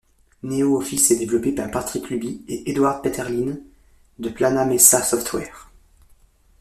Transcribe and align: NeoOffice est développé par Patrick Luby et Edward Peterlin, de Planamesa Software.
NeoOffice 0.41 1.11
est 1.11 1.17
développé 1.19 1.51
par 1.51 1.69
Patrick 1.69 2.09
Luby 2.09 2.43
et 2.47 2.71
Edward 2.71 3.03
Peterlin, 3.03 3.57
de 4.17 4.29
Planamesa 4.29 5.03
Software. 5.03 5.69